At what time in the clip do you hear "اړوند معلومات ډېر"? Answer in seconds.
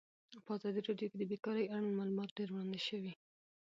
1.75-2.49